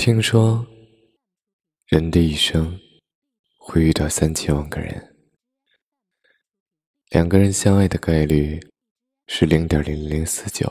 [0.00, 0.66] 听说，
[1.88, 2.80] 人的一生
[3.58, 5.14] 会遇到三千万个人，
[7.10, 8.58] 两个人相爱的概率
[9.26, 10.66] 是零点零零四九，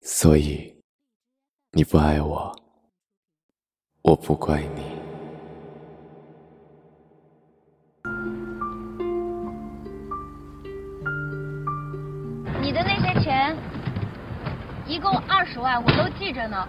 [0.00, 0.74] 所以
[1.72, 2.58] 你不爱我，
[4.00, 4.82] 我不怪你。
[12.58, 13.54] 你的那些钱，
[14.86, 16.66] 一共二十万，我都记着呢。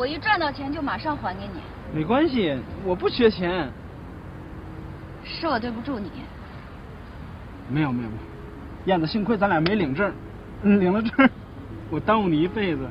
[0.00, 1.60] 我一赚到钱就马上还给你。
[1.92, 3.70] 没关系，我不缺钱。
[5.22, 6.10] 是我对不住你。
[7.68, 8.22] 没有没有没有，
[8.86, 10.10] 燕子，幸亏咱俩没领证，
[10.62, 11.28] 领了证，
[11.90, 12.88] 我耽误你一辈子。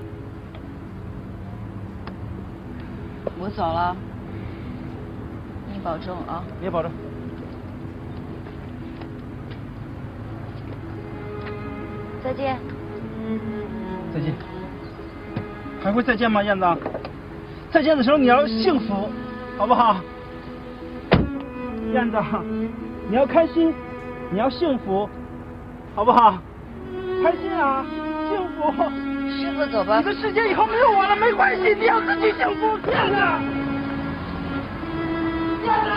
[3.39, 3.95] 我走了，
[5.73, 6.43] 你保重啊。
[6.59, 6.91] 你也保重。
[12.23, 12.59] 再见。
[14.13, 14.31] 再见。
[15.81, 16.65] 还会再见吗，燕子？
[17.71, 19.09] 再见的时候你要幸福，
[19.57, 19.97] 好不好？
[21.93, 22.17] 燕子，
[23.09, 23.73] 你要开心，
[24.31, 25.09] 你要幸福，
[25.95, 26.37] 好不好？
[27.23, 27.85] 开心啊，
[28.29, 28.71] 幸福。
[29.29, 29.99] 师傅，走吧。
[29.99, 32.77] 你的世界以后没有我了，没关系，你要自己幸福。
[32.89, 33.15] 燕子，
[35.65, 35.91] 燕子，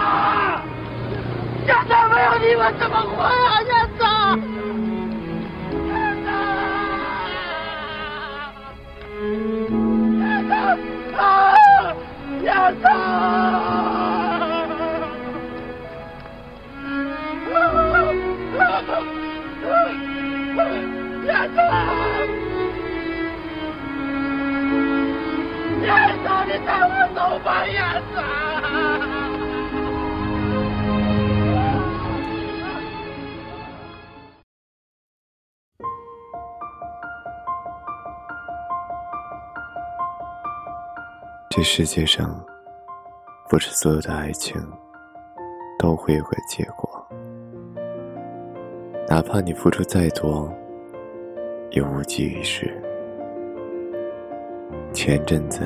[1.67, 4.05] 燕子，没有你我怎么活啊，燕子？
[41.55, 42.43] 这世界上，
[43.51, 44.59] 不是所有的爱情
[45.79, 47.07] 都会有个结果。
[49.07, 50.51] 哪怕你付出再多，
[51.73, 52.73] 也无济于事。
[54.95, 55.61] 前阵子，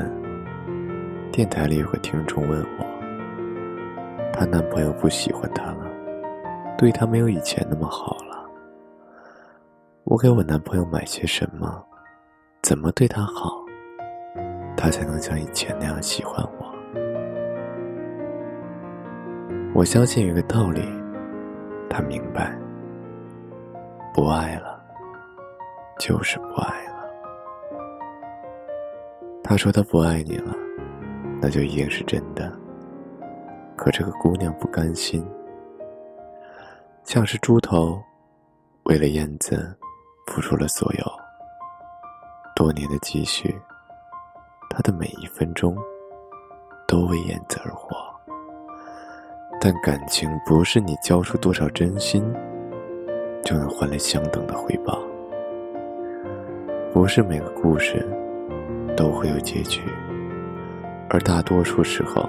[1.30, 5.88] 电台里有个听众问我，她男朋友不喜欢她了，
[6.76, 8.44] 对她没有以前那么好了。
[10.02, 11.80] 我给我男朋友买些什么？
[12.60, 13.64] 怎么对他好？
[14.76, 16.72] 他才能像以前那样喜欢我。
[19.74, 20.82] 我相信有个道理，
[21.90, 22.56] 他明白：
[24.14, 24.82] 不爱了，
[25.98, 26.96] 就是不爱了。
[29.42, 30.54] 他说他不爱你了，
[31.40, 32.52] 那就一定是真的。
[33.76, 35.26] 可这个姑娘不甘心，
[37.04, 38.02] 像是猪头，
[38.84, 39.76] 为了燕子，
[40.26, 41.04] 付出了所有，
[42.54, 43.54] 多年的积蓄。
[44.76, 45.74] 他的每一分钟
[46.86, 47.96] 都为燕子而活，
[49.58, 52.22] 但感情不是你交出多少真心
[53.42, 55.02] 就能换来相等的回报。
[56.92, 58.06] 不是每个故事
[58.94, 59.80] 都会有结局，
[61.08, 62.28] 而大多数时候，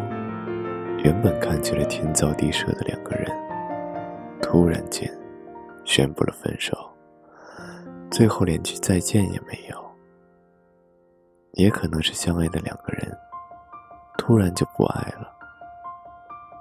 [1.03, 3.29] 原本看起来天造地设的两个人，
[4.41, 5.11] 突然间
[5.83, 6.77] 宣布了分手，
[8.09, 9.86] 最后连句再见也没有。
[11.57, 13.17] 也可能是相爱的两个人，
[14.15, 15.27] 突然就不爱了。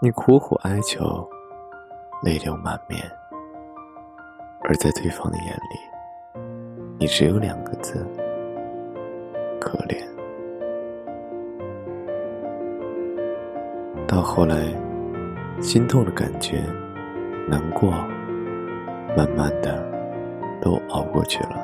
[0.01, 1.29] 你苦苦哀求，
[2.23, 2.99] 泪流满面，
[4.65, 6.41] 而在对方的眼里，
[6.99, 8.07] 你只有两个字：
[9.61, 10.03] 可怜。
[14.07, 14.75] 到后来，
[15.61, 16.65] 心痛的感觉、
[17.47, 17.91] 难过，
[19.15, 19.79] 慢慢的
[20.63, 21.63] 都熬过去了。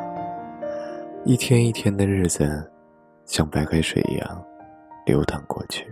[1.24, 2.71] 一天一天的日子。
[3.24, 4.44] 像白开水一样
[5.06, 5.86] 流淌过去，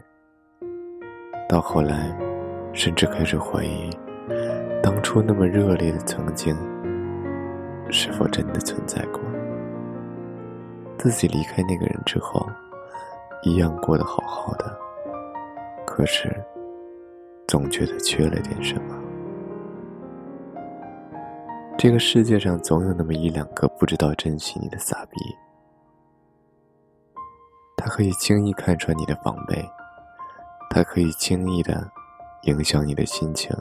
[1.49, 2.15] 到后来，
[2.73, 3.91] 甚至开始怀疑，
[4.83, 6.57] 当初那么热烈的曾经，
[7.91, 9.21] 是否真的存在过？
[10.99, 12.47] 自己离开那个人之后，
[13.43, 14.77] 一样过得好好的，
[15.87, 16.29] 可是，
[17.49, 18.97] 总觉得缺了点什么。
[21.79, 25.19] 这个世界上总有那么一两个不知道珍惜你的傻逼。
[28.01, 29.63] 可以轻易看穿你的防备，
[30.71, 31.87] 他可以轻易的
[32.45, 33.55] 影响你的心情，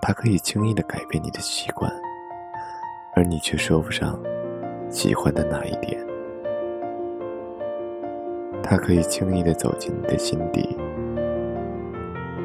[0.00, 1.92] 他可以轻易的改变你的习惯，
[3.16, 4.16] 而你却说不上
[4.88, 6.06] 喜欢的哪一点。
[8.62, 10.78] 他可以轻易的走进你的心底，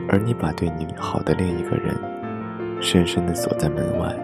[0.10, 1.96] 而你把对你好的另一个人
[2.82, 4.16] 深深的锁在门外。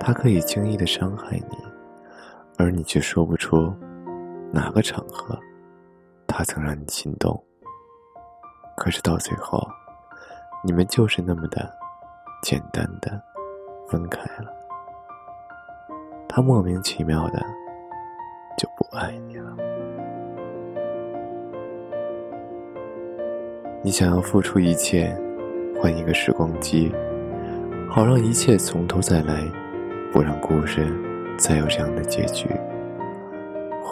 [0.00, 1.58] 他可以轻易的伤害你，
[2.56, 3.70] 而你却说不出。
[4.54, 5.38] 哪个场合
[6.26, 7.42] 他曾让你心动，
[8.76, 9.66] 可是到最后，
[10.62, 11.72] 你们就是那么的
[12.42, 13.18] 简单的
[13.88, 14.52] 分开了。
[16.28, 17.40] 他莫名其妙的
[18.58, 19.56] 就不爱你了。
[23.82, 25.18] 你想要付出一切，
[25.80, 26.94] 换一个时光机，
[27.90, 29.42] 好让一切从头再来，
[30.12, 30.86] 不让故事
[31.38, 32.48] 再有这样的结局，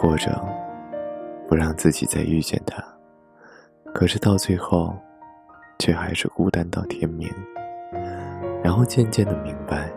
[0.01, 0.31] 或者。
[1.47, 2.81] 不让自己再遇见他，
[3.93, 4.95] 可是到最后，
[5.77, 7.29] 却还是孤单到天明。
[8.63, 9.91] 然后渐渐的明白，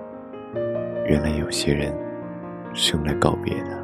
[1.06, 1.96] 原来有些人
[2.74, 3.80] 生来告别的。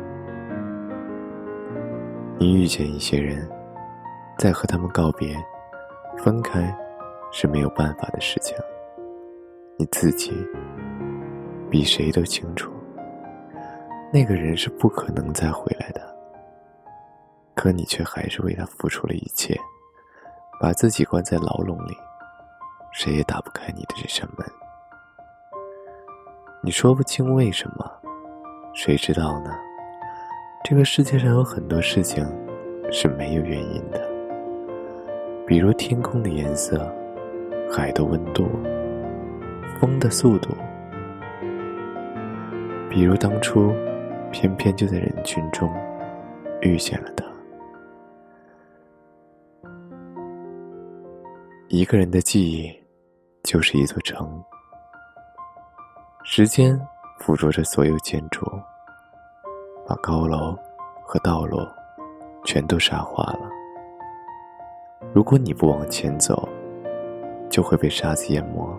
[2.41, 3.49] 你遇见一些人，
[4.37, 5.37] 再和他们告别，
[6.19, 6.77] 分开
[7.31, 8.57] 是没有办法的事情。
[9.77, 10.33] 你自己
[11.71, 12.73] 比谁都清楚，
[14.13, 16.01] 那个人是不可能再回来的。
[17.55, 19.55] 可你却还是为他付出了一切，
[20.61, 21.97] 把自己关在牢笼里，
[22.93, 24.47] 谁也打不开你的这扇门。
[26.63, 27.91] 你说不清为什么，
[28.75, 29.51] 谁知道呢？
[30.65, 32.27] 这个世界上有很多事情
[32.91, 34.09] 是没有原因的，
[35.47, 36.93] 比如天空的颜色、
[37.71, 38.49] 海的温度、
[39.79, 40.51] 风的速度，
[42.89, 43.73] 比如当初
[44.31, 45.69] 偏偏就在人群中
[46.61, 47.25] 遇见了他。
[51.69, 52.73] 一个人的记忆，
[53.43, 54.43] 就是一座城。
[56.25, 56.79] 时间
[57.21, 58.45] 捕捉着所有建筑，
[59.87, 60.57] 把高楼
[61.05, 61.59] 和道路
[62.45, 63.49] 全都沙化了。
[65.13, 66.49] 如果你不往前走，
[67.49, 68.79] 就会被沙子淹没。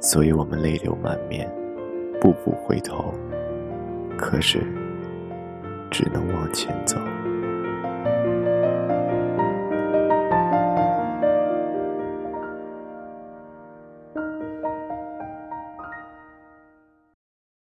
[0.00, 1.50] 所以我们泪流满面，
[2.18, 3.12] 步步回头，
[4.20, 4.58] 可是
[5.90, 6.98] 只能往前走。